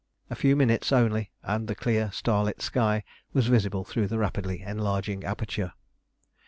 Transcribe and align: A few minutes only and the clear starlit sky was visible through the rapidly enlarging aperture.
A 0.31 0.35
few 0.35 0.55
minutes 0.55 0.91
only 0.91 1.29
and 1.43 1.67
the 1.67 1.75
clear 1.75 2.11
starlit 2.11 2.59
sky 2.63 3.03
was 3.33 3.45
visible 3.45 3.83
through 3.83 4.07
the 4.07 4.17
rapidly 4.17 4.63
enlarging 4.63 5.23
aperture. 5.23 5.73